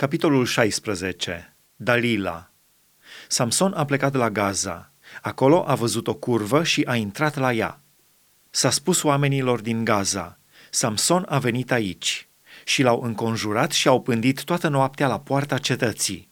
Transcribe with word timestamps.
Capitolul 0.00 0.44
16. 0.44 1.56
Dalila 1.76 2.50
Samson 3.28 3.72
a 3.72 3.84
plecat 3.84 4.14
la 4.14 4.30
Gaza. 4.30 4.92
Acolo 5.22 5.64
a 5.66 5.74
văzut 5.74 6.06
o 6.06 6.14
curvă 6.14 6.64
și 6.64 6.82
a 6.86 6.96
intrat 6.96 7.36
la 7.36 7.52
ea. 7.52 7.80
S-a 8.50 8.70
spus 8.70 9.02
oamenilor 9.02 9.60
din 9.60 9.84
Gaza, 9.84 10.38
Samson 10.70 11.26
a 11.28 11.38
venit 11.38 11.70
aici 11.72 12.28
și 12.64 12.82
l-au 12.82 13.02
înconjurat 13.02 13.72
și 13.72 13.88
au 13.88 14.02
pândit 14.02 14.44
toată 14.44 14.68
noaptea 14.68 15.06
la 15.06 15.20
poarta 15.20 15.58
cetății. 15.58 16.30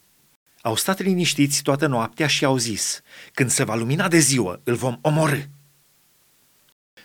Au 0.61 0.75
stat 0.75 0.99
liniștiți 1.01 1.61
toată 1.61 1.87
noaptea 1.87 2.27
și 2.27 2.45
au 2.45 2.57
zis, 2.57 3.01
când 3.33 3.49
se 3.49 3.63
va 3.63 3.75
lumina 3.75 4.07
de 4.07 4.17
ziua, 4.17 4.59
îl 4.63 4.75
vom 4.75 4.97
omorâ. 5.01 5.39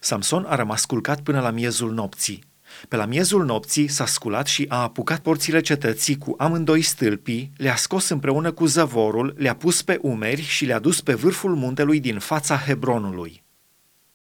Samson 0.00 0.44
a 0.44 0.54
rămas 0.54 0.84
culcat 0.84 1.20
până 1.20 1.40
la 1.40 1.50
miezul 1.50 1.92
nopții. 1.92 2.52
Pe 2.88 2.96
la 2.96 3.04
miezul 3.04 3.44
nopții 3.44 3.88
s-a 3.88 4.06
sculat 4.06 4.46
și 4.46 4.64
a 4.68 4.82
apucat 4.82 5.18
porțile 5.20 5.60
cetății 5.60 6.18
cu 6.18 6.34
amândoi 6.38 6.82
stâlpii, 6.82 7.52
le-a 7.56 7.76
scos 7.76 8.08
împreună 8.08 8.52
cu 8.52 8.66
zăvorul, 8.66 9.34
le-a 9.38 9.54
pus 9.54 9.82
pe 9.82 9.98
umeri 10.00 10.42
și 10.42 10.64
le-a 10.64 10.78
dus 10.78 11.00
pe 11.00 11.14
vârful 11.14 11.54
muntelui 11.54 12.00
din 12.00 12.18
fața 12.18 12.58
Hebronului. 12.58 13.44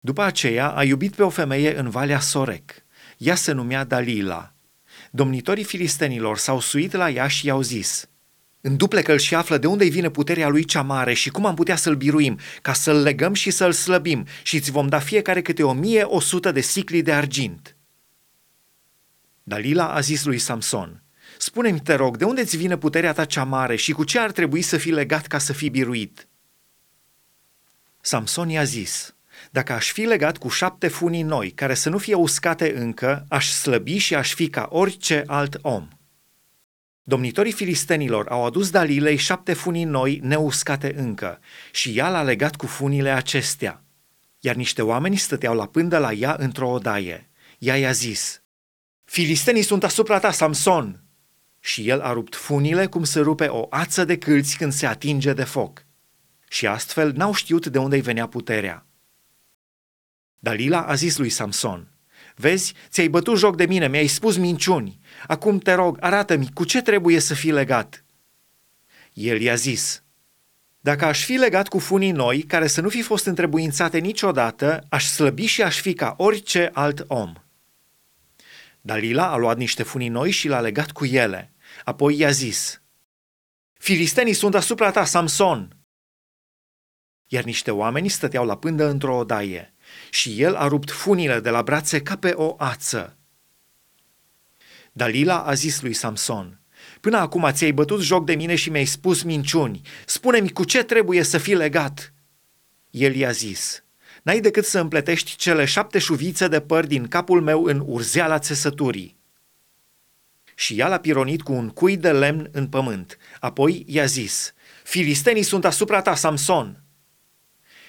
După 0.01 0.23
aceea 0.23 0.69
a 0.69 0.85
iubit 0.85 1.15
pe 1.15 1.23
o 1.23 1.29
femeie 1.29 1.79
în 1.79 1.91
Valea 1.91 2.21
Sorec. 2.21 2.71
Ea 3.19 3.35
se 3.35 3.53
numea 3.53 3.85
Dalila. 3.85 4.53
Domnitorii 5.11 5.65
filistenilor 5.65 6.39
s-au 6.39 6.61
suit 6.61 6.93
la 6.93 7.11
ea 7.11 7.29
și 7.29 7.47
i-au 7.47 7.61
zis, 7.61 8.09
Înduplecă 8.61 9.13
îl 9.13 9.19
și 9.19 9.35
află 9.35 9.59
de 9.59 9.67
unde 9.67 9.85
vine 9.85 10.11
puterea 10.11 10.49
lui 10.49 10.65
cea 10.65 10.83
mare 10.83 11.13
și 11.13 11.31
cum 11.31 11.47
am 11.47 11.55
putea 11.55 11.77
să-l 11.77 11.95
biruim, 11.95 12.39
ca 12.63 12.73
să-l 12.73 13.03
legăm 13.03 13.35
și 13.35 13.51
să-l 13.51 13.73
slăbim 13.73 14.27
și 14.43 14.57
îți 14.57 14.71
vom 14.71 14.89
da 14.89 14.99
fiecare 14.99 15.43
câte 15.43 15.63
o 15.63 15.73
mie 15.73 16.03
o 16.03 16.21
sută 16.21 16.53
de 16.53 16.61
sicli 16.61 17.03
de 17.03 17.13
argint. 17.13 17.78
Dalila 19.49 19.93
a 19.95 20.01
zis 20.01 20.25
lui 20.25 20.39
Samson, 20.39 21.03
Spune-mi, 21.39 21.81
te 21.81 21.95
rog, 21.95 22.17
de 22.17 22.25
unde 22.25 22.45
ți 22.45 22.57
vine 22.57 22.77
puterea 22.79 23.13
ta 23.13 23.25
cea 23.25 23.45
mare 23.45 23.77
și 23.77 23.93
cu 23.93 24.05
ce 24.05 24.19
ar 24.19 24.31
trebui 24.31 24.63
să 24.63 24.77
fii 24.77 24.93
legat 24.93 25.27
ca 25.27 25.39
să 25.39 25.53
fii 25.53 25.69
biruit? 25.69 26.29
Samson 28.01 28.49
i-a 28.49 28.65
zis, 28.65 29.15
dacă 29.51 29.73
aș 29.73 29.93
fi 29.93 30.01
legat 30.01 30.37
cu 30.37 30.49
șapte 30.49 30.89
funii 30.89 31.23
noi, 31.23 31.51
care 31.51 31.75
să 31.75 31.89
nu 31.89 31.99
fie 31.99 32.15
uscate 32.15 32.77
încă, 32.77 33.25
aș 33.29 33.49
slăbi 33.51 33.97
și 33.97 34.15
aș 34.15 34.35
fi 34.35 34.49
ca 34.49 34.69
orice 34.71 35.25
alt 35.27 35.59
om. 35.63 35.89
Domnitorii 37.03 37.53
filistenilor 37.53 38.29
au 38.29 38.45
adus 38.45 38.71
Dalilei 38.71 39.17
șapte 39.17 39.53
funii 39.53 39.85
noi, 39.85 40.21
neuscate 40.23 40.95
încă, 40.97 41.41
și 41.73 41.99
ea 41.99 42.09
l-a 42.09 42.23
legat 42.23 42.57
cu 42.57 42.67
funile 42.67 43.11
acestea. 43.11 43.83
Iar 44.41 44.55
niște 44.55 44.83
oameni 44.83 45.17
stăteau 45.17 45.55
la 45.55 45.67
pândă 45.67 45.99
la 45.99 46.13
ea 46.13 46.37
într-o 46.39 46.71
odaie. 46.71 47.31
Ea 47.59 47.77
i-a 47.77 47.93
zis, 47.93 48.43
Filistenii 49.09 49.63
sunt 49.63 49.85
asupra 49.85 50.19
ta, 50.19 50.31
Samson! 50.31 51.03
Și 51.61 51.89
el 51.89 52.01
a 52.01 52.13
rupt 52.13 52.35
funile 52.35 52.87
cum 52.87 53.05
se 53.05 53.21
rupe 53.21 53.47
o 53.47 53.67
ață 53.71 54.05
de 54.05 54.19
câlți 54.19 54.57
când 54.57 54.73
se 54.73 54.87
atinge 54.87 55.33
de 55.33 55.45
foc. 55.45 55.85
Și 56.49 56.67
astfel 56.67 57.13
n-au 57.13 57.35
știut 57.35 57.67
de 57.67 57.79
unde-i 57.79 58.01
venea 58.01 58.27
puterea. 58.27 58.87
Dalila 60.39 60.83
a 60.83 60.95
zis 60.95 61.17
lui 61.17 61.29
Samson, 61.29 61.93
Vezi, 62.35 62.75
ți-ai 62.89 63.09
bătut 63.09 63.39
joc 63.39 63.57
de 63.57 63.67
mine, 63.67 63.89
mi-ai 63.89 64.07
spus 64.07 64.37
minciuni. 64.37 64.99
Acum 65.27 65.59
te 65.59 65.73
rog, 65.73 65.97
arată-mi 66.01 66.53
cu 66.55 66.65
ce 66.65 66.83
trebuie 66.83 67.19
să 67.19 67.35
fii 67.35 67.53
legat. 67.53 68.05
El 69.13 69.41
i-a 69.41 69.55
zis, 69.55 70.03
Dacă 70.81 71.05
aș 71.05 71.25
fi 71.25 71.33
legat 71.33 71.69
cu 71.69 71.79
funii 71.79 72.13
noi, 72.13 72.43
care 72.43 72.67
să 72.67 72.81
nu 72.81 72.89
fi 72.89 73.03
fost 73.03 73.27
întrebuințate 73.27 73.99
niciodată, 73.99 74.85
aș 74.89 75.05
slăbi 75.05 75.47
și 75.47 75.63
aș 75.63 75.81
fi 75.81 75.93
ca 75.95 76.15
orice 76.19 76.71
alt 76.73 77.05
om. 77.07 77.33
Dalila 78.89 79.31
a 79.31 79.37
luat 79.37 79.57
niște 79.57 79.83
funii 79.83 80.09
noi 80.09 80.31
și 80.31 80.49
l-a 80.49 80.61
legat 80.61 80.91
cu 80.91 81.05
ele. 81.05 81.53
Apoi 81.85 82.19
i-a 82.19 82.31
zis, 82.31 82.83
Filistenii 83.73 84.33
sunt 84.33 84.55
asupra 84.55 84.91
ta, 84.91 85.05
Samson! 85.05 85.77
Iar 87.27 87.45
niște 87.45 87.71
oameni 87.71 88.09
stăteau 88.09 88.47
la 88.47 88.57
pândă 88.57 88.89
într-o 88.89 89.17
odaie 89.17 89.75
și 90.11 90.43
el 90.43 90.55
a 90.55 90.67
rupt 90.67 90.91
funile 90.91 91.41
de 91.41 91.51
la 91.51 91.63
brațe 91.63 92.03
ca 92.03 92.17
pe 92.17 92.33
o 92.35 92.55
ață. 92.59 93.17
Dalila 94.93 95.43
a 95.43 95.55
zis 95.55 95.81
lui 95.81 95.93
Samson, 95.93 96.61
Până 97.01 97.17
acum 97.17 97.51
ți-ai 97.53 97.73
bătut 97.73 98.01
joc 98.01 98.25
de 98.25 98.35
mine 98.35 98.55
și 98.55 98.71
mi-ai 98.71 98.85
spus 98.85 99.23
minciuni. 99.23 99.81
Spune-mi 100.07 100.51
cu 100.51 100.65
ce 100.65 100.83
trebuie 100.83 101.23
să 101.23 101.39
fii 101.39 101.55
legat. 101.55 102.13
El 102.91 103.15
i-a 103.15 103.31
zis, 103.31 103.85
N-ai 104.23 104.41
decât 104.41 104.65
să 104.65 104.79
împletești 104.79 105.37
cele 105.37 105.65
șapte 105.65 105.99
șuvițe 105.99 106.49
de 106.49 106.61
păr 106.61 106.87
din 106.87 107.09
capul 107.09 107.41
meu 107.41 107.65
în 107.65 107.83
urzeala 107.87 108.39
țesăturii. 108.39 109.17
Și 110.55 110.79
ea 110.79 110.89
l-a 110.89 110.99
pironit 110.99 111.43
cu 111.43 111.53
un 111.53 111.69
cui 111.69 111.97
de 111.97 112.13
lemn 112.13 112.49
în 112.53 112.67
pământ. 112.67 113.19
Apoi 113.41 113.85
i-a 113.87 114.05
zis, 114.05 114.53
Filistenii 114.85 115.43
sunt 115.43 115.65
asupra 115.65 116.03
ta, 116.03 116.15
Samson! 116.15 116.83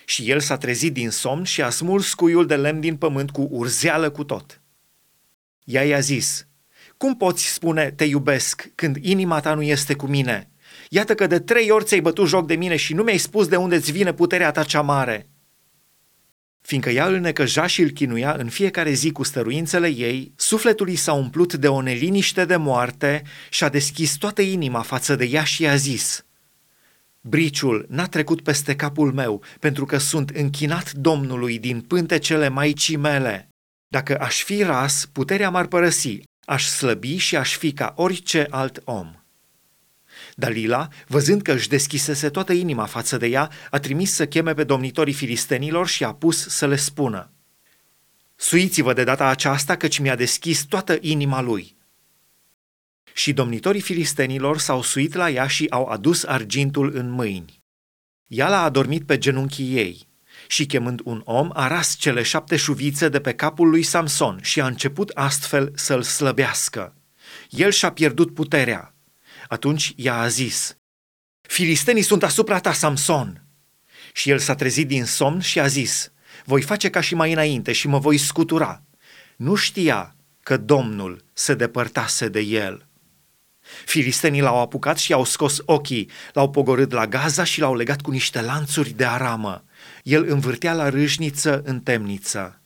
Și 0.06 0.30
el 0.30 0.40
s-a 0.40 0.58
trezit 0.58 0.94
din 0.94 1.10
somn 1.10 1.44
și 1.44 1.62
a 1.62 1.70
smuls 1.70 2.14
cuiul 2.14 2.46
de 2.46 2.56
lemn 2.56 2.80
din 2.80 2.96
pământ 2.96 3.32
cu 3.32 3.48
urzeală 3.52 4.10
cu 4.10 4.24
tot. 4.24 4.62
Ea 5.64 5.84
i-a 5.84 6.00
zis, 6.00 6.48
Cum 6.98 7.18
poți 7.18 7.48
spune 7.48 7.92
te 7.92 8.04
iubesc 8.04 8.70
când 8.76 8.98
inima 9.02 9.40
ta 9.40 9.54
nu 9.54 9.62
este 9.62 9.96
cu 9.96 10.06
mine? 10.06 10.50
Iată 10.90 11.16
că 11.16 11.28
de 11.28 11.40
trei 11.40 11.72
ori 11.72 11.86
ți-ai 11.86 12.00
bătut 12.00 12.28
joc 12.28 12.48
de 12.48 12.56
mine 12.56 12.76
și 12.76 12.94
nu 12.94 13.04
mi-ai 13.04 13.18
spus 13.18 13.48
de 13.48 13.56
unde 13.56 13.80
ți 13.80 13.92
vine 13.92 14.14
puterea 14.14 14.52
ta 14.52 14.64
cea 14.64 14.82
mare. 14.82 15.30
Fiindcă 16.62 16.90
ea 16.90 17.08
îl 17.08 17.20
necăja 17.20 17.68
și 17.68 17.82
îl 17.82 17.90
chinuia 17.90 18.34
în 18.34 18.50
fiecare 18.50 18.92
zi 18.92 19.12
cu 19.12 19.24
stăruințele 19.24 19.88
ei, 19.88 20.34
sufletul 20.36 20.90
i 20.90 20.96
s-a 20.96 21.14
umplut 21.14 21.54
de 21.54 21.68
o 21.68 21.82
neliniște 21.82 22.46
de 22.46 22.56
moarte 22.56 23.24
și 23.50 23.64
a 23.64 23.70
deschis 23.70 24.16
toată 24.16 24.42
inima 24.42 24.82
față 24.82 25.16
de 25.16 25.26
ea 25.26 25.44
și 25.44 25.62
i-a 25.62 25.76
zis, 25.76 26.24
Briciul 27.22 27.86
n-a 27.90 28.08
trecut 28.08 28.42
peste 28.42 28.76
capul 28.76 29.14
meu, 29.14 29.44
pentru 29.60 29.86
că 29.86 29.98
sunt 29.98 30.30
închinat 30.30 30.92
Domnului 30.92 31.60
din 31.60 31.82
pântecele 31.82 32.48
maicii 32.48 32.96
mele. 32.96 33.50
Dacă 33.88 34.20
aș 34.20 34.44
fi 34.44 34.64
ras, 34.64 35.10
puterea 35.12 35.50
m-ar 35.50 35.68
părăsi, 35.68 36.22
aș 36.46 36.66
slăbi 36.66 37.18
și 37.18 37.36
aș 37.36 37.58
fi 37.58 37.72
ca 37.72 37.94
orice 37.96 38.48
alt 38.50 38.82
om. 38.84 39.19
Dalila, 40.40 40.88
văzând 41.08 41.42
că 41.42 41.52
își 41.52 41.70
deschisese 41.70 42.30
toată 42.30 42.54
inima 42.54 42.86
față 42.86 43.18
de 43.18 43.28
ea, 43.28 43.52
a 43.72 43.80
trimis 43.80 44.14
să 44.14 44.26
cheme 44.26 44.54
pe 44.54 44.64
domnitorii 44.64 45.14
filistenilor 45.14 45.88
și 45.88 46.04
a 46.04 46.14
pus 46.14 46.48
să 46.48 46.68
le 46.68 46.76
spună 46.76 47.32
Suiți-vă 48.36 48.94
de 48.94 49.04
data 49.04 49.28
aceasta 49.28 49.76
căci 49.76 50.00
mi-a 50.00 50.16
deschis 50.16 50.64
toată 50.64 50.98
inima 51.02 51.42
lui. 51.42 51.78
Și 53.14 53.34
domnitorii 53.34 53.82
filistenilor 53.82 54.58
s-au 54.58 54.82
suit 54.82 55.14
la 55.14 55.30
ea 55.30 55.48
și 55.48 55.68
au 55.70 55.86
adus 55.86 56.24
argintul 56.24 56.96
în 56.96 57.10
mâini. 57.10 57.64
Ea 58.28 58.50
l-a 58.50 58.64
adormit 58.64 59.06
pe 59.06 59.18
genunchii 59.18 59.76
ei 59.76 60.08
și 60.48 60.66
chemând 60.66 61.02
un 61.04 61.22
om 61.26 61.50
a 61.54 61.68
ras 61.68 61.96
cele 61.96 62.22
șapte 62.22 62.56
șuvițe 62.56 63.10
de 63.10 63.20
pe 63.20 63.34
capul 63.34 63.70
lui 63.70 63.84
Samson 63.84 64.40
și 64.42 64.62
a 64.62 64.66
început 64.66 65.10
astfel 65.10 65.72
să-l 65.76 66.02
slăbească. 66.02 66.96
El 67.50 67.72
și-a 67.72 67.92
pierdut 67.92 68.34
puterea, 68.34 68.94
atunci 69.50 69.94
ea 69.96 70.16
a 70.16 70.28
zis, 70.28 70.78
Filistenii 71.42 72.02
sunt 72.02 72.24
asupra 72.24 72.60
ta, 72.60 72.74
Samson! 72.74 73.44
Și 74.14 74.30
el 74.30 74.40
s-a 74.40 74.56
trezit 74.56 74.88
din 74.88 75.06
somn 75.06 75.40
și 75.40 75.60
a 75.60 75.68
zis, 75.68 76.12
voi 76.46 76.62
face 76.62 76.90
ca 76.90 77.02
și 77.02 77.16
mai 77.16 77.32
înainte 77.32 77.72
și 77.72 77.88
mă 77.88 78.00
voi 78.00 78.18
scutura. 78.18 78.84
Nu 79.38 79.56
știa 79.56 80.16
că 80.44 80.58
Domnul 80.58 81.26
se 81.34 81.54
depărtase 81.54 82.28
de 82.28 82.40
el. 82.40 82.88
Filistenii 83.86 84.42
l-au 84.42 84.60
apucat 84.60 84.98
și 84.98 85.12
i-au 85.12 85.24
scos 85.24 85.58
ochii, 85.66 86.10
l-au 86.34 86.50
pogorât 86.50 86.92
la 86.92 87.08
Gaza 87.08 87.44
și 87.44 87.60
l-au 87.60 87.76
legat 87.76 88.02
cu 88.02 88.12
niște 88.12 88.42
lanțuri 88.42 88.90
de 88.90 89.06
aramă. 89.06 89.64
El 90.04 90.30
învârtea 90.30 90.74
la 90.74 90.90
râșniță 90.90 91.62
în 91.66 91.80
temniță. 91.80 92.62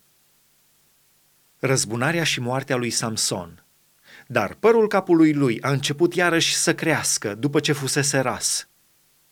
Răzbunarea 1.60 2.24
și 2.24 2.40
moartea 2.40 2.76
lui 2.76 2.90
Samson– 2.90 3.58
dar 4.28 4.56
părul 4.60 4.88
capului 4.88 5.34
lui 5.34 5.62
a 5.62 5.72
început 5.72 6.16
iarăși 6.16 6.56
să 6.56 6.76
crească 6.76 7.36
după 7.36 7.60
ce 7.60 7.72
fusese 7.72 8.20
ras. 8.20 8.68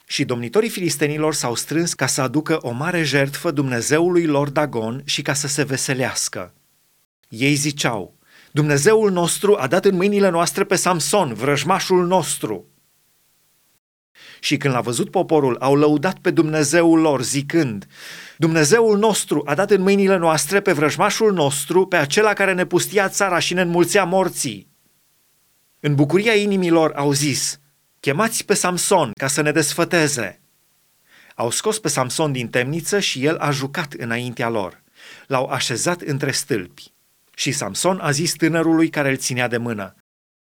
Și 0.05 0.25
domnitorii 0.25 0.69
filistenilor 0.69 1.33
s-au 1.33 1.55
strâns 1.55 1.93
ca 1.93 2.05
să 2.05 2.21
aducă 2.21 2.57
o 2.61 2.71
mare 2.71 3.03
jertfă 3.03 3.51
Dumnezeului 3.51 4.25
lor 4.25 4.49
Dagon 4.49 5.01
și 5.05 5.21
ca 5.21 5.33
să 5.33 5.47
se 5.47 5.63
veselească. 5.63 6.53
Ei 7.29 7.53
ziceau, 7.53 8.17
Dumnezeul 8.51 9.11
nostru 9.11 9.55
a 9.59 9.67
dat 9.67 9.85
în 9.85 9.95
mâinile 9.95 10.29
noastre 10.29 10.63
pe 10.63 10.75
Samson, 10.75 11.33
vrăjmașul 11.33 12.05
nostru. 12.05 12.65
Și 14.39 14.57
când 14.57 14.73
l-a 14.73 14.81
văzut 14.81 15.11
poporul, 15.11 15.57
au 15.59 15.75
lăudat 15.75 16.17
pe 16.17 16.31
Dumnezeul 16.31 16.99
lor, 16.99 17.21
zicând, 17.21 17.87
Dumnezeul 18.37 18.97
nostru 18.97 19.43
a 19.45 19.55
dat 19.55 19.71
în 19.71 19.81
mâinile 19.81 20.17
noastre 20.17 20.61
pe 20.61 20.71
vrăjmașul 20.71 21.33
nostru, 21.33 21.85
pe 21.85 21.95
acela 21.95 22.33
care 22.33 22.53
ne 22.53 22.65
pustia 22.65 23.09
țara 23.09 23.39
și 23.39 23.53
ne 23.53 23.61
înmulțea 23.61 24.03
morții. 24.03 24.70
În 25.83 25.95
bucuria 25.95 26.33
inimilor 26.33 26.91
au 26.95 27.11
zis, 27.11 27.59
chemați 27.99 28.45
pe 28.45 28.53
Samson 28.53 29.11
ca 29.11 29.27
să 29.27 29.41
ne 29.41 29.51
desfăteze. 29.51 30.39
Au 31.35 31.49
scos 31.49 31.79
pe 31.79 31.87
Samson 31.87 32.31
din 32.31 32.49
temniță 32.49 32.99
și 32.99 33.25
el 33.25 33.37
a 33.37 33.51
jucat 33.51 33.93
înaintea 33.93 34.49
lor. 34.49 34.83
L-au 35.27 35.45
așezat 35.45 36.01
între 36.01 36.31
stâlpi. 36.31 36.93
Și 37.35 37.51
Samson 37.51 37.99
a 37.99 38.11
zis 38.11 38.33
tânărului 38.33 38.89
care 38.89 39.09
îl 39.09 39.17
ținea 39.17 39.47
de 39.47 39.57
mână, 39.57 39.95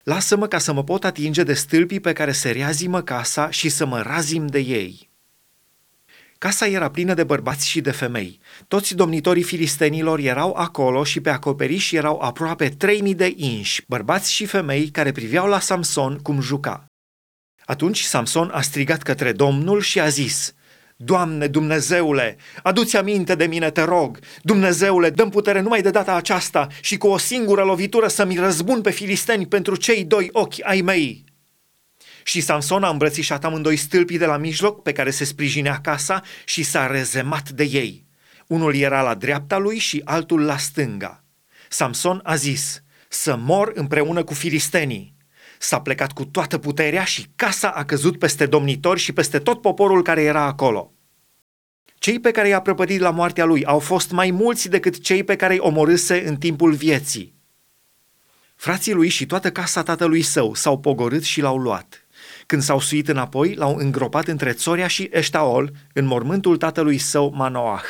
Lasă-mă 0.03 0.47
ca 0.47 0.59
să 0.59 0.73
mă 0.73 0.85
pot 0.85 1.05
atinge 1.05 1.43
de 1.43 1.55
stâlpii 1.55 2.01
pe 2.01 2.13
care 2.13 2.33
se 2.33 2.51
reazimă 2.51 3.03
casa 3.03 3.51
și 3.51 3.69
să 3.69 3.87
mă 3.87 4.01
razim 4.01 4.47
de 4.47 4.59
ei. 4.59 5.11
Casa 6.45 6.67
era 6.67 6.91
plină 6.91 7.15
de 7.15 7.25
bărbați 7.25 7.69
și 7.69 7.81
de 7.81 7.91
femei. 7.91 8.41
Toți 8.69 8.95
domnitorii 8.95 9.43
filistenilor 9.43 10.19
erau 10.19 10.53
acolo 10.53 11.05
și 11.05 11.21
pe 11.21 11.31
acoperiș 11.31 11.93
erau 11.93 12.21
aproape 12.21 12.69
3000 12.69 13.15
de 13.15 13.33
inși, 13.37 13.83
bărbați 13.89 14.33
și 14.33 14.47
femei 14.47 14.89
care 14.89 15.13
priveau 15.13 15.47
la 15.47 15.59
Samson 15.59 16.19
cum 16.19 16.41
juca. 16.41 16.87
Atunci 17.65 18.01
Samson 18.01 18.51
a 18.53 18.61
strigat 18.61 19.03
către 19.03 19.33
Domnul 19.33 19.81
și 19.81 20.01
a 20.01 20.09
zis, 20.09 20.55
Doamne, 20.97 21.47
Dumnezeule, 21.47 22.37
adu-ți 22.63 22.97
aminte 22.97 23.35
de 23.35 23.47
mine, 23.47 23.71
te 23.71 23.83
rog. 23.83 24.19
Dumnezeule, 24.43 25.11
dăm 25.11 25.31
putere 25.31 25.61
numai 25.61 25.83
de 25.83 25.91
data 25.91 26.15
aceasta 26.15 26.67
și 26.81 26.97
cu 26.97 27.07
o 27.07 27.19
singură 27.19 27.63
lovitură 27.63 28.09
să-mi 28.09 28.37
răzbun 28.37 28.81
pe 28.81 28.91
filisteni 28.91 29.47
pentru 29.47 29.77
cei 29.77 30.05
doi 30.05 30.29
ochi 30.33 30.63
ai 30.63 30.81
mei. 30.81 31.25
Și 32.27 32.41
Samson 32.41 32.83
a 32.83 32.89
îmbrățișat 32.89 33.45
amândoi 33.45 33.77
stâlpii 33.77 34.19
de 34.19 34.27
la 34.27 34.37
mijloc 34.37 34.83
pe 34.83 34.93
care 34.93 35.11
se 35.11 35.25
sprijinea 35.25 35.81
casa 35.81 36.23
și 36.45 36.63
s-a 36.63 36.87
rezemat 36.87 37.51
de 37.51 37.65
ei. 37.65 38.07
Unul 38.47 38.75
era 38.75 39.03
la 39.03 39.15
dreapta 39.15 39.59
lui 39.59 39.79
și 39.79 40.03
altul 40.05 40.45
la 40.45 40.57
stânga. 40.57 41.25
Samson 41.69 42.21
a 42.25 42.35
zis, 42.35 42.83
să 43.09 43.37
mor 43.37 43.73
împreună 43.75 44.25
cu 44.25 44.35
filistenii. 44.35 45.17
S-a 45.59 45.81
plecat 45.81 46.13
cu 46.13 46.25
toată 46.25 46.59
puterea 46.59 47.05
și 47.05 47.27
casa 47.37 47.69
a 47.69 47.85
căzut 47.85 48.19
peste 48.19 48.47
domnitori 48.47 49.01
și 49.01 49.13
peste 49.13 49.39
tot 49.39 49.61
poporul 49.61 50.03
care 50.03 50.23
era 50.23 50.43
acolo. 50.43 50.93
Cei 51.95 52.21
pe 52.21 52.31
care 52.31 52.49
i-a 52.49 52.61
prăpădit 52.61 53.01
la 53.01 53.11
moartea 53.11 53.45
lui 53.45 53.65
au 53.65 53.79
fost 53.79 54.11
mai 54.11 54.31
mulți 54.31 54.69
decât 54.69 55.01
cei 55.01 55.25
pe 55.25 55.37
care 55.37 55.53
îi 55.53 55.59
omorâse 55.59 56.27
în 56.27 56.37
timpul 56.37 56.73
vieții. 56.73 57.35
Frații 58.57 58.93
lui 58.93 59.09
și 59.09 59.27
toată 59.27 59.51
casa 59.51 59.83
tatălui 59.83 60.23
său 60.23 60.55
s-au 60.55 60.79
pogorât 60.79 61.23
și 61.23 61.41
l-au 61.41 61.57
luat. 61.57 62.04
Când 62.47 62.63
s-au 62.63 62.81
suit 62.81 63.09
înapoi, 63.09 63.55
l-au 63.55 63.77
îngropat 63.77 64.27
între 64.27 64.53
Țoria 64.53 64.87
și 64.87 65.09
Eștaol, 65.13 65.73
în 65.93 66.05
mormântul 66.07 66.57
tatălui 66.57 66.99
său 66.99 67.33
Manoah. 67.35 67.85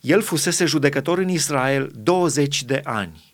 El 0.00 0.22
fusese 0.22 0.64
judecător 0.64 1.18
în 1.18 1.28
Israel 1.28 1.90
20 1.94 2.64
de 2.64 2.80
ani. 2.84 3.31